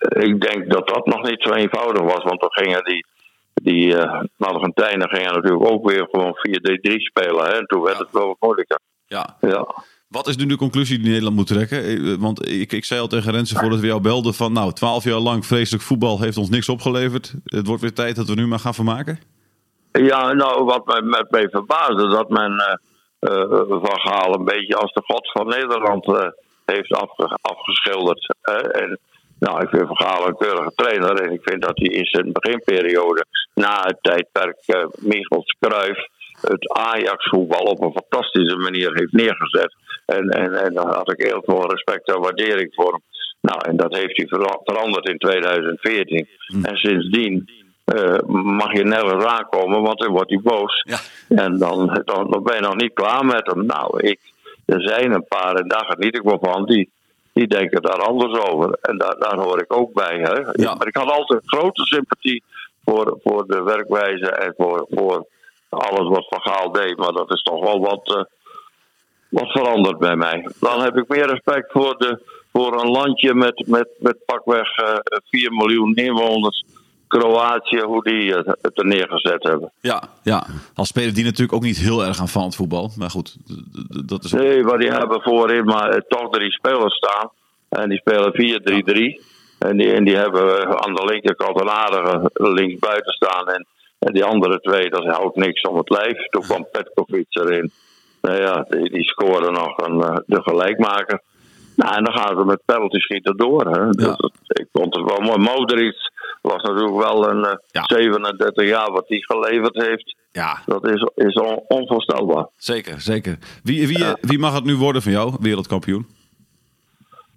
[0.09, 3.07] Ik denk dat dat nog niet zo eenvoudig was, want dan gingen die,
[3.55, 7.53] die eh Argentijnen gingen natuurlijk ook weer gewoon 4-3 spelen, hè?
[7.59, 8.79] En toen werd het wel wat moeilijker.
[9.09, 9.37] Ja.
[9.41, 9.67] Ja.
[10.09, 11.85] Wat is nu de conclusie die Nederland moet trekken?
[11.85, 14.53] Eh, Want ik, ik zei al tegen Rensen voordat we jou belden van...
[14.53, 17.35] nou, twaalf jaar lang vreselijk voetbal heeft ons niks opgeleverd.
[17.45, 19.19] Het wordt weer tijd dat we nu maar gaan vermaken.
[19.93, 22.75] Ja, nou, wat mij, met mij verbaasde, dat men eh
[23.19, 26.29] eh, Van Gaal een beetje als de god van Nederland eh,
[26.65, 28.37] heeft afge- afgeschilderd.
[28.41, 28.57] hè.
[28.57, 28.99] en,
[29.39, 32.33] nou, ik vind Van Gaal een keurige trainer en ik vind dat hij in zijn
[32.33, 36.09] beginperiode, na het tijdperk uh, Michels Cruijff,
[36.41, 39.75] het Ajax-voetbal op een fantastische manier heeft neergezet.
[40.07, 43.03] En, en, en daar had ik heel veel respect en waardering voor hem.
[43.41, 46.29] Nou, en dat heeft hij vera- veranderd in 2014.
[46.63, 47.51] En sindsdien
[47.85, 50.85] eh, mag je nergens aankomen, want dan wordt hij boos.
[50.87, 50.99] Ja.
[51.29, 53.67] En dan, dan, dan ben je nog niet klaar met hem.
[53.67, 54.19] Nou, ik,
[54.67, 56.91] er zijn een paar, en daar geniet ik wel van, die,
[57.33, 58.79] die denken daar anders over.
[58.81, 60.19] En daar, daar hoor ik ook bij.
[60.19, 60.63] Hè.
[60.63, 60.75] Ja.
[60.75, 62.43] Maar ik had altijd grote sympathie
[62.85, 65.27] voor, voor de werkwijze en voor, voor
[65.69, 66.97] alles wat Van Gaal deed.
[66.97, 68.25] Maar dat is toch wel wat, eh,
[69.29, 70.49] wat veranderd bij mij.
[70.61, 74.97] Dan heb ik meer respect voor, de, voor een landje met, met, met pakweg eh
[75.29, 76.65] 4 miljoen inwoners.
[77.09, 79.73] Kroatië, hoe die eh, het er neergezet hebben.
[79.81, 80.47] Ja, ja.
[80.75, 82.91] Als speler die natuurlijk ook niet heel erg aan van het voetbal.
[82.97, 83.37] Maar goed,
[84.07, 84.33] dat is...
[84.33, 87.31] Nee, maar die hebben voorin maar toch drie spelers staan.
[87.69, 88.33] En die spelen
[89.23, 89.39] 4-3-3.
[89.59, 93.49] En die, en die hebben aan de linkerkant een aardige linksbuiten staan.
[93.49, 93.67] En,
[93.99, 96.27] en die andere twee, dat houdt niks om het lijf.
[96.29, 97.71] Toen kwam Petkovic erin.
[98.21, 101.23] Nou ja, die, die scoren nog een, eh, de gelijkmaker.
[101.77, 103.67] Nou, en dan gaan ze met penalty schieten door.
[103.71, 103.91] Hè.
[103.91, 105.39] Dus dat- ik vond het wel mooi.
[105.39, 105.95] Modric
[106.43, 107.83] was natuurlijk wel een eh, Ja.
[107.87, 110.17] 37 jaar wat hij geleverd heeft.
[110.33, 112.47] Ja, Dat is, is on- onvoorstelbaar.
[112.57, 113.39] zeker, zeker.
[113.63, 116.07] Wie, wie, wie mag het nu worden van jou, wereldkampioen?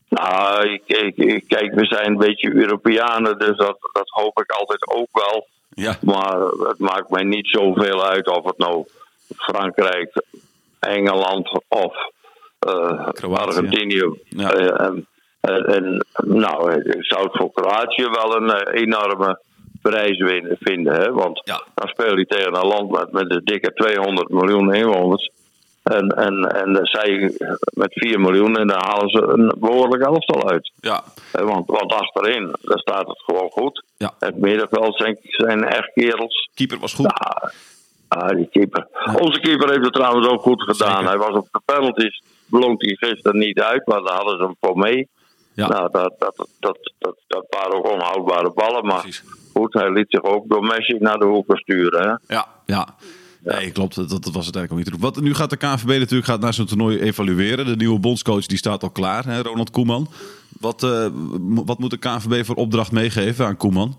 [0.10, 4.52] Nou, ik, ik, ik- kijk, we zijn een beetje Europeanen, dus dat, dat hoop ik
[4.52, 5.48] altijd ook wel.
[5.74, 8.86] Ja, Maar het maakt mij niet zoveel uit of het nou
[9.38, 10.24] Frankrijk,
[10.80, 11.94] Engeland of
[13.14, 13.46] Kroatië.
[13.48, 14.20] Argentinië.
[14.30, 14.52] Ja.
[14.52, 19.40] Eh, en, nou, ik zou het voor Kroatië wel een eh, enorme
[19.82, 20.18] prijs
[20.60, 20.94] vinden.
[20.94, 21.12] Hè?
[21.12, 21.62] Want Ja.
[21.76, 25.32] dan speel je tegen een land met, met een dikke 200 miljoen inwoners.
[25.84, 27.36] En, en, en zij
[27.74, 30.72] met 4 miljoen en dan halen ze een behoorlijk elftal uit.
[30.80, 33.84] Ja, Eh, Want, want achterin, daar staat het gewoon goed.
[33.98, 34.14] Ja.
[34.20, 36.50] Het middenveld zijn, zijn echt kerels.
[36.54, 37.06] keeper was goed.
[37.06, 37.52] Ja,
[38.08, 38.88] ah, die keeper.
[39.20, 40.96] Onze keeper heeft het trouwens ook goed gedaan.
[40.98, 41.08] Zeker.
[41.10, 44.56] Hij was op de penalties, blonk hij gisteren niet uit, maar daar hadden ze hem
[44.60, 45.10] voor mee.
[45.54, 45.68] Ja.
[45.68, 49.24] Nou, dat, dat, dat, dat, dat waren ook onhoudbare ballen, maar Precies.
[49.54, 52.02] goed, hij liet zich ook door Messi naar de hoeken sturen.
[52.02, 52.36] Hè?
[52.36, 52.88] Ja, ja.
[53.44, 53.96] Nee, klopt.
[53.96, 55.02] Dat, dat was uiteindelijk ook niet te doen.
[55.02, 57.66] Wat, nu gaat de KNVB natuurlijk gaat naar zo'n toernooi evalueren.
[57.66, 60.08] De nieuwe bondscoach die staat al klaar, hè, Ronald Koeman.
[60.60, 61.08] Wat, eh,
[61.66, 63.96] wat moet de KNVB voor opdracht meegeven aan Koeman?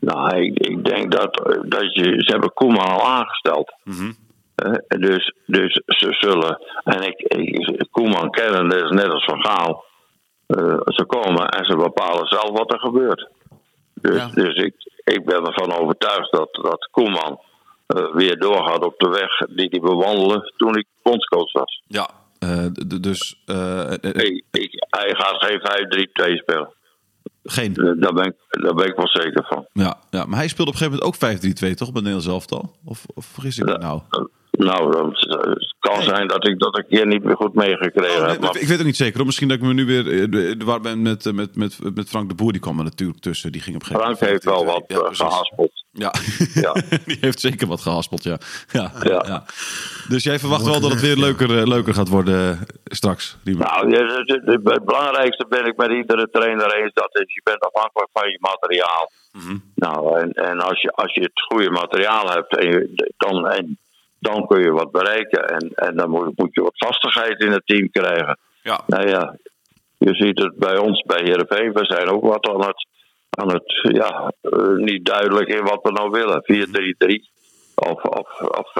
[0.00, 1.34] Nou, ik, ik denk dat,
[1.68, 3.72] dat je, ze hebben Koeman al aangesteld.
[4.54, 9.44] Eh, dus, dus ze zullen, en ik, ik Koeman kennen, dat is net als Van
[9.44, 9.84] Gaal.
[10.46, 13.28] Eh, ze komen en ze bepalen zelf wat er gebeurt.
[13.94, 14.26] Dus, Ja.
[14.26, 17.40] dus ik, ik ben ervan overtuigd dat, dat Koeman
[17.94, 21.82] eh, weer doorgaat op de weg die hij bewandelde toen ik bondscoach was.
[21.86, 22.08] Ja.
[22.38, 22.66] eh,
[23.00, 23.96] dus eh, eh,
[24.50, 25.60] Ik, hij gaat geen
[26.30, 26.72] 5-3-2 spelen.
[27.44, 27.72] geen.
[27.74, 29.66] Daar ben, ik, daar ben ik wel zeker van.
[29.72, 31.92] Ja, ja, maar hij speelde op een gegeven moment ook 5-3-2, toch?
[31.92, 32.76] Bij Nederlands elftal?
[32.84, 34.00] Of, of vergis ik me nou?
[34.50, 38.30] Nou, het kan zijn dat ik dat ik hier niet meer goed meegekregen Oh, nee,
[38.30, 38.40] heb.
[38.40, 39.16] Maar ik weet het niet zeker.
[39.16, 39.26] hoor.
[39.26, 40.64] Misschien dat ik me nu weer...
[40.64, 43.52] Waar ben met, met, met, met Frank de Boer, die kwam er natuurlijk tussen.
[43.52, 45.83] Die ging op een gegeven Frank heeft wel wat Ja, eh, gehaspeld.
[45.96, 46.12] Ja.
[46.54, 46.72] Ja.
[47.06, 48.38] die heeft zeker wat gehaspeld, ja.
[48.72, 49.24] Ja, ja.
[49.26, 49.44] Ja.
[50.08, 53.36] Dus jij verwacht wel dat het weer leuker, eh, leuker gaat worden eh, straks?
[53.44, 53.96] Nou,
[54.44, 56.92] het belangrijkste ben ik met iedere trainer eens.
[56.92, 59.10] Dat is, je bent afhankelijk van je materiaal.
[59.32, 59.56] Mhm.
[59.74, 63.78] Nou, en, en als, je, als je het goede materiaal hebt, en je, dan, en,
[64.18, 65.48] dan kun je wat bereiken.
[65.48, 68.38] En, en dan moet, moet je wat vastigheid in het team krijgen.
[68.62, 68.80] Ja.
[68.86, 69.36] Nou ja,
[69.98, 71.72] je ziet het bij ons, bij Heerenveen.
[71.72, 72.86] We zijn ook wat aan het,
[73.34, 76.42] aan het ja, eh, niet duidelijk in wat we nou willen.
[76.42, 77.32] 4-3-3
[77.74, 78.72] of, of, of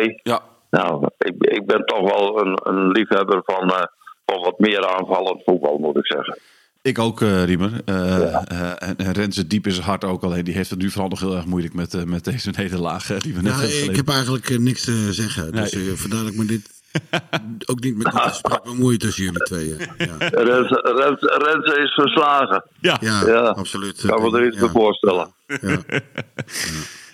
[0.00, 0.20] 5-3-2.
[0.22, 0.42] Ja.
[0.70, 3.82] Nou, ik, ik ben toch wel een, een liefhebber van, eh,
[4.26, 6.38] van wat meer aanvallend voetbal, moet ik zeggen.
[6.82, 7.80] Ik ook, eh Riemer.
[7.84, 10.44] Eh, eh, en, en Renze diep in zijn hart ook alleen.
[10.44, 13.42] Die heeft het nu vooral nog heel erg moeilijk met, met deze nederlaag die we
[13.42, 15.52] net Ja, hebben ik heb eigenlijk niks te zeggen.
[15.52, 15.96] Dus Nee.
[15.96, 16.75] vandaar dat ik me dit
[17.70, 19.76] ook niet met dit gesprek bemoei tussen jullie tweeën.
[19.98, 20.16] Ja,
[20.48, 22.64] Renze, Renze, Renze is verslagen.
[22.80, 22.96] Ja.
[23.00, 23.40] ja, Ja.
[23.40, 24.02] absoluut.
[24.02, 25.32] Ik kan me er iets ja, bij voorstellen.
[25.46, 25.78] ja.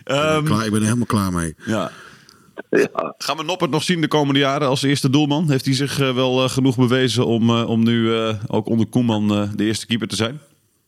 [0.05, 1.55] Ehm, Klaar, ik ben er helemaal klaar mee.
[1.67, 1.91] ja.
[2.71, 3.15] Ja.
[3.19, 5.51] Gaan we Noppert nog zien de komende jaren als eerste doelman?
[5.51, 8.87] Heeft hij zich eh, wel eh, genoeg bewezen om, eh, om nu eh, ook onder
[8.87, 10.41] Koeman eh, de eerste keeper te zijn?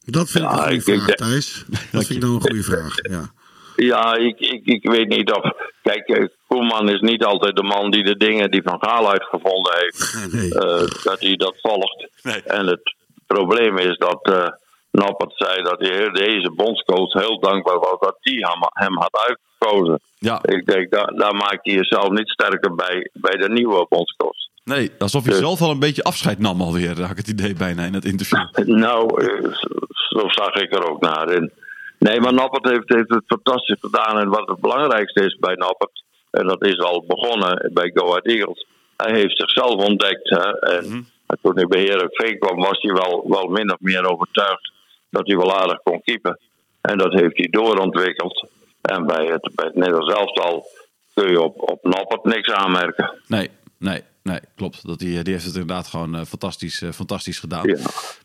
[0.04, 1.64] Dat vind ik Ja, een goede vraag, Thijs.
[1.92, 2.94] Dat vind ik nou een goede vraag.
[3.10, 3.32] Ja.
[3.76, 5.50] Ja, ik, ik, ik weet niet of.
[5.82, 9.72] Kijk, eh, Koeman is niet altijd de man die de dingen die Van Gaal uitgevonden
[9.78, 10.54] heeft, Nee.
[10.54, 12.08] eh, dat hij dat volgt.
[12.22, 12.42] Nee.
[12.42, 12.94] En het
[13.26, 14.46] probleem is dat eh
[14.90, 20.00] Noppert zei dat hij deze bondscoach heel dankbaar was dat hij hem, hem had uitgekozen.
[20.18, 24.36] Ja, Ik denk, daar, daar maakt hij jezelf niet sterker bij, bij de nieuwe bondscoach.
[24.64, 27.54] nee, alsof hij Dus- zelf al een beetje afscheid nam alweer, had ik het idee
[27.54, 28.48] bijna in het interview.
[28.78, 29.22] Nou,
[30.10, 31.52] zo zag ik er ook naar in.
[32.08, 34.18] Nee, maar Noppert heeft, heeft het fantastisch gedaan.
[34.18, 38.26] En wat het belangrijkste is bij Noppert, en dat is al begonnen bij Go Ahead
[38.26, 40.30] Eagles, hij heeft zichzelf ontdekt.
[40.30, 40.58] Hè?
[40.58, 40.84] En,
[41.26, 44.72] en toen hij bij Heerenveen kwam, was hij wel, wel min of meer overtuigd
[45.10, 46.38] dat hij wel aardig kon keepen.
[46.80, 48.46] En dat heeft hij doorontwikkeld.
[48.82, 50.66] En bij het, bij het Nederlands elftal
[51.14, 53.12] kun je op, op Noppert niks aanmerken.
[53.26, 54.86] Nee, nee, nee, klopt.
[54.86, 57.66] Dat die, die heeft het inderdaad gewoon eh, fantastisch, eh, fantastisch gedaan.
[57.68, 57.76] Ja.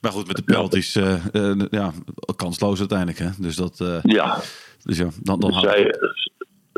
[0.02, 1.92] Maar goed, met de penalties, eh, eh, ja,
[2.36, 3.20] kansloos uiteindelijk.
[3.20, 3.30] Hè?
[3.38, 4.38] Dus, dat, eh, Ja,
[4.84, 5.60] dus ja, dan, dan Dus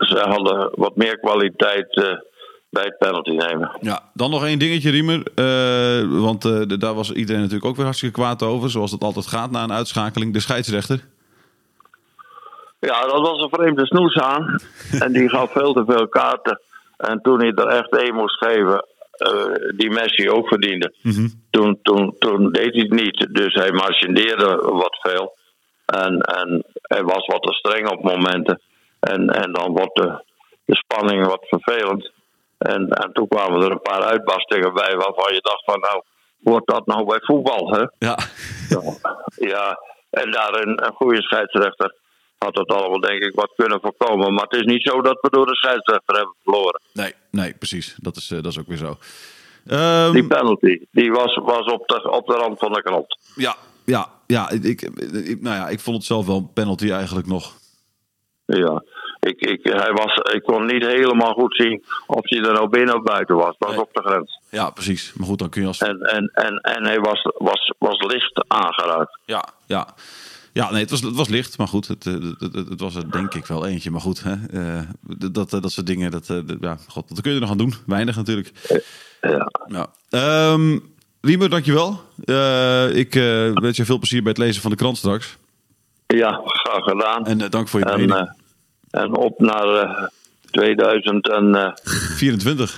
[0.10, 2.14] zij, hadden wat meer kwaliteit eh,
[2.70, 3.78] bij het penalty nemen.
[3.82, 5.24] Ja, dan nog één dingetje, Riemer.
[5.36, 8.70] Eh, want eh, daar was iedereen natuurlijk ook weer hartstikke kwaad over.
[8.70, 10.34] Zoals het altijd gaat na een uitschakeling.
[10.34, 11.06] De scheidsrechter.
[12.80, 14.60] Ja, dat was een vreemde snoes aan.
[15.04, 16.62] en die gaf veel te veel kaarten.
[16.98, 18.91] En toen hij er echt één moest geven, eh,
[19.76, 20.94] die Messi ook verdiende.
[21.50, 23.28] toen, toen, toen deed hij het niet.
[23.32, 25.38] Dus hij marchandeerde wat veel.
[25.86, 28.62] En, en hij was wat te streng op momenten.
[29.00, 30.24] En, en dan wordt de,
[30.66, 32.12] de spanning wat vervelend.
[32.58, 36.04] En, en toen kwamen er een paar uitbarstingen bij waarvan je dacht van nou,
[36.40, 37.86] wordt dat nou bij voetbal, hè?
[37.98, 38.18] Ja,
[39.36, 39.80] Ja,
[40.10, 41.96] en daar een goede scheidsrechter
[42.44, 44.34] had het allemaal denk ik wat kunnen voorkomen.
[44.34, 46.82] Maar het is niet zo dat we door de scheidsrechter hebben verloren.
[46.94, 47.96] nee, nee, precies.
[47.98, 48.98] Dat is, eh, dat is ook weer zo.
[49.68, 53.18] Ehm, Die penalty, die was, was op, de, op de rand van de krant.
[53.36, 54.90] ja, ja, ja, ik,
[55.42, 57.54] nou ja, ik vond het zelf wel een penalty eigenlijk nog.
[58.46, 58.84] Ja,
[59.20, 62.96] ik, ik, hij was, ik kon niet helemaal goed zien of hij er nou binnen
[62.96, 63.48] of buiten was.
[63.48, 63.80] Het was Nee.
[63.82, 64.40] op de grens.
[64.50, 65.14] Ja, precies.
[65.14, 65.78] Maar goed, dan kun je als...
[65.82, 69.20] En, en, en, en hij was, was, was licht aangeraakt.
[69.26, 69.88] Ja, ja.
[70.54, 72.96] Ja, nee, het was, het was licht, maar goed, het, eh, het, het, het was
[72.96, 73.92] er denk ik wel eentje.
[73.92, 77.22] Maar goed, hè, eh, dat, dat, dat soort dingen, dat, eh, dat- ja, god, wat
[77.22, 77.74] kun je er nog aan doen?
[77.86, 78.52] Weinig natuurlijk.
[79.22, 79.48] Ja.
[79.66, 80.80] Nou, ehm
[81.22, 82.02] Riemer, dankjewel.
[82.26, 85.38] Eh ik eh, wens je veel plezier bij het lezen van de krant straks.
[86.08, 87.26] ja, graag gedaan.
[87.26, 88.28] En eh, dank voor je En, eh,
[89.02, 90.08] en op naar eh
[90.52, 91.82] 2008.
[92.18, 92.78] 24.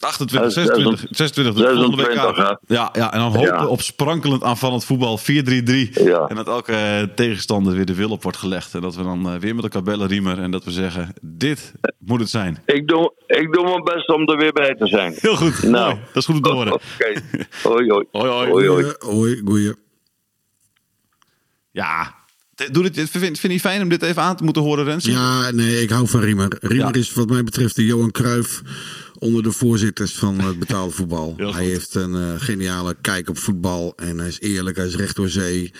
[0.00, 1.54] 28, Eh, 26, 26.
[1.54, 2.58] de volgende week 26, aan.
[2.66, 3.60] Ja, ja, en dan hopen Ja.
[3.62, 5.90] we op sprankelend aanvallend voetbal 4-3-3.
[6.04, 6.26] Ja.
[6.26, 8.74] En dat elke eh, tegenstander weer de wil op wordt gelegd.
[8.74, 10.38] En dat we dan eh, weer met elkaar bellen, Riemer.
[10.38, 12.62] En dat we zeggen, dit moet het zijn.
[12.66, 15.14] Ik doe, ik doe mijn best om er weer bij te zijn.
[15.16, 15.62] Heel goed.
[15.62, 15.88] Nou.
[15.94, 16.00] Mooi.
[16.06, 16.72] Dat is goed om te horen.
[16.78, 17.20] Oké.
[17.62, 18.04] Hoi, hoi.
[18.12, 18.28] Hoi,
[18.68, 18.94] hoi.
[18.98, 19.74] hoi, hoi.
[21.70, 22.14] Ja.
[22.70, 25.04] Doe dit, vind, vind je het fijn om dit even aan te moeten horen, Rens?
[25.04, 26.56] Ja, nee, ik hou van Riemer.
[26.60, 27.00] Riemer Ja.
[27.00, 28.62] is wat mij betreft de Johan Cruijff
[29.18, 31.34] onder de voorzitters van het betaalde voetbal.
[31.36, 35.16] Hij heeft een eh, geniale kijk op voetbal en hij is eerlijk, hij is recht
[35.16, 35.72] door zee.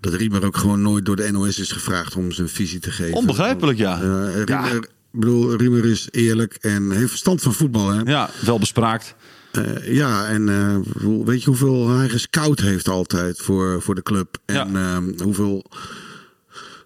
[0.00, 3.14] Dat Riemer ook gewoon nooit door de NOS is gevraagd om zijn visie te geven.
[3.14, 3.94] Onbegrijpelijk, ja.
[4.00, 4.80] Eh, Riemer, Ja.
[5.12, 7.88] bedoel, Riemer is eerlijk en heeft verstand van voetbal.
[7.88, 8.00] Hè?
[8.10, 9.14] Ja, wel bespraakt.
[9.52, 10.76] Eh, ja, en eh,
[11.24, 14.38] weet je hoeveel hij gescout heeft altijd voor, voor de club?
[14.46, 15.64] En eh, hoeveel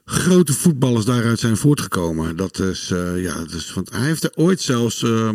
[0.04, 2.36] grote voetballers daaruit zijn voortgekomen.
[2.36, 5.28] Dat is, eh, ja, dat is, want hij heeft er ooit zelfs, eh,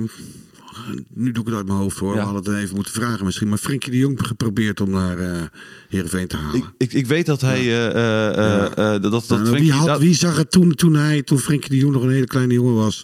[1.13, 2.19] nu doe ik het uit mijn hoofd hoor, Ja.
[2.19, 5.41] we hadden het even moeten vragen misschien, maar Frenkie de Jong geprobeerd om naar eh
[5.89, 6.55] Heerenveen te halen.
[6.59, 7.59] Ik, ik, ik weet dat hij...
[7.59, 8.65] eh, eh, eh,
[8.95, 11.39] eh, dat, dat Nou, Frenkie- wie, had, dat- wie zag het toen, toen hij, toen
[11.39, 13.03] Frenkie de Jong nog een hele kleine jongen was?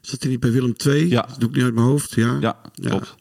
[0.00, 1.08] Zat hij niet bij Willem II?
[1.08, 1.22] Ja.
[1.28, 2.36] Dat doe ik niet uit mijn hoofd, ja?
[2.40, 3.14] Ja, klopt.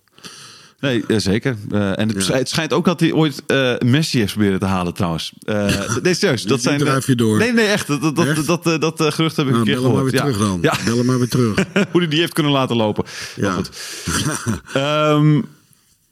[0.84, 1.56] Nee, eh, zeker.
[1.72, 4.94] Eh, en het, het schijnt ook dat hij ooit eh, Messi heeft proberen te halen
[4.94, 5.34] trouwens.
[6.04, 6.44] Nee, serieus.
[6.44, 7.38] Dat zijn, drijf je door.
[7.38, 7.88] Nee, nee, echt.
[7.88, 8.46] Dat, dat, dat, Echt?
[8.48, 10.12] dat, dat, gerucht heb ik Nou, een keer bel hem maar gehoord.
[10.12, 10.60] weer terug dan.
[10.62, 11.56] Ja, Bel hem maar weer terug.
[11.92, 13.04] hoe hij die heeft kunnen laten lopen.
[13.36, 13.42] Ja.
[13.42, 13.70] Maar goed.
[14.74, 15.42] Ehm,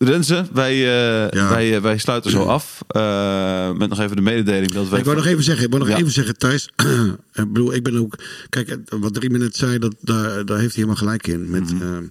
[0.03, 1.49] Renze, wij, eh, Ja.
[1.49, 2.81] wij, eh, wij sluiten zo af.
[2.87, 4.99] Eh, met nog even de mededeling dat wij...
[4.99, 5.99] Ik wou nog even zeggen, ik wou nog Ja.
[5.99, 6.69] even zeggen, Thijs.
[7.33, 8.15] ik bedoel, ik ben ook.
[8.49, 11.49] Kijk, wat Riemen net zei, dat, daar, daar heeft hij helemaal gelijk in.
[11.49, 12.03] Met, Mhm.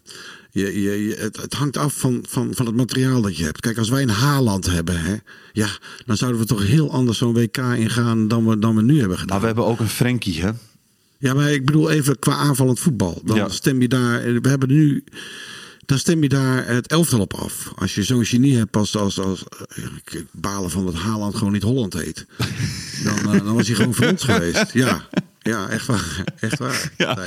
[0.51, 3.61] je, je, je- het, het hangt af van, van, van het materiaal dat je hebt.
[3.61, 5.15] Kijk, als wij een Haaland hebben, hè,
[5.53, 5.69] ja,
[6.07, 9.19] dan zouden we toch heel anders zo'n WK ingaan dan we, dan we nu hebben
[9.19, 9.29] gedaan.
[9.33, 10.51] Maar we hebben ook een Frenkie, hè?
[11.19, 13.23] Ja, maar ik bedoel even qua aanvallend voetbal.
[13.25, 13.49] Dan Ja.
[13.49, 14.23] stem je daar.
[14.43, 15.05] We hebben nu.
[15.91, 17.73] Dan stem je daar het elftal op af.
[17.77, 21.35] Als je zo'n genie hebt als, als, als eh, ik- ik balen van dat Haaland
[21.37, 22.27] gewoon niet Holland heet.
[23.05, 24.73] Dan, eh, dan was hij gewoon voor ons geweest.
[24.73, 25.05] Ja,
[25.39, 26.25] ja echt waar.
[26.41, 26.91] Echt waar.
[26.97, 27.19] Ja.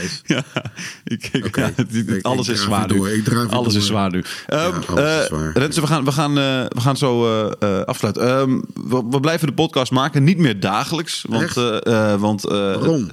[1.03, 1.71] Ik, ik, ja,
[2.15, 2.95] Ik- alles is zwaar nu.
[2.97, 3.09] door.
[3.09, 3.83] Ik draaf weer Alles is door.
[3.83, 4.23] zwaar nu.
[4.47, 5.53] Ehm, is eh, zwaar.
[5.53, 8.23] We gaan, we gaan, eh, we gaan zo eh, eh, afsluiten.
[8.27, 11.25] Ehm, we, we blijven de podcast maken, niet meer dagelijks.
[11.29, 13.11] Want, eh, eh, want eh, Waarom?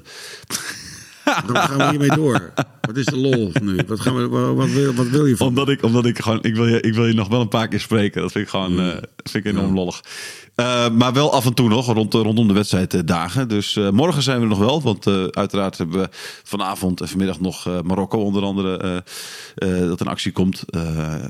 [1.46, 2.52] Waarom gaan we hiermee door?
[2.80, 3.78] Wat is de lol nu?
[3.86, 5.60] Wat, gaan we, wat, wat wil, wat wil je van me?
[5.60, 7.68] omdat ik, omdat ik gewoon, ik wil, je, ik wil je nog wel een paar
[7.68, 8.22] keer spreken.
[8.22, 10.00] Dat vind ik gewoon, eh, vind ik enorm lollig.
[10.54, 13.48] Eh, maar wel af en toe nog, rond, rondom de wedstrijddagen.
[13.48, 14.82] Dus eh, morgen zijn we er nog wel.
[14.82, 16.08] Want uiteraard hebben we
[16.44, 19.04] vanavond en vanmiddag nog Marokko onder andere.
[19.88, 20.64] dat in actie komt.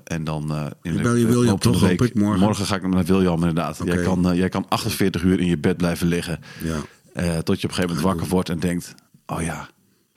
[0.04, 2.66] En dan in Ik bel je William toch, week- hoop ik, morgen.
[2.66, 3.80] ga ik naar William inderdaad.
[3.84, 6.40] Jij, kan, jij kan 48 uur in je bed blijven liggen.
[6.62, 7.42] Ja.
[7.42, 8.94] tot je op een gegeven moment wakker wordt en denkt...
[9.26, 9.68] Oh ja,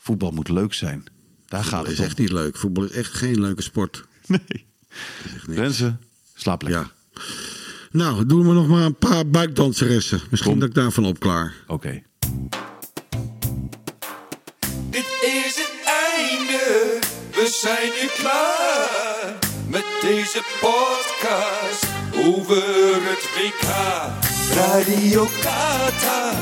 [0.03, 1.03] voetbal moet leuk zijn.
[1.47, 2.05] Daar gaat Dat het is om.
[2.05, 2.57] echt niet leuk.
[2.57, 4.03] Voetbal is echt geen leuke sport.
[4.27, 4.65] Nee.
[5.47, 5.95] Renze,
[6.35, 6.91] slaap lekker.
[7.13, 7.21] Ja.
[7.91, 10.21] Nou, doen we nog maar een paar buikdanseressen.
[10.29, 10.59] Misschien Kom.
[10.59, 11.53] dat ik daarvan opklaar.
[11.67, 12.01] Oké.
[14.89, 15.73] Dit is het
[16.09, 16.99] einde,
[17.31, 19.37] we zijn nu klaar
[19.69, 21.85] met deze podcast
[22.25, 22.63] over
[23.09, 23.67] het WK.
[24.55, 26.35] Radio Qatar,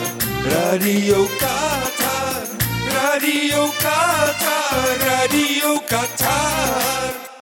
[0.43, 2.50] Radio Qatar,
[2.93, 7.20] Radio Qatar, Radio Qatar.